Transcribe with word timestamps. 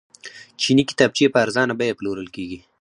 چیني 0.61 0.83
کتابچې 0.89 1.25
په 1.33 1.37
ارزانه 1.43 1.73
بیه 1.79 1.97
پلورل 1.99 2.27
کیږي. 2.35 2.59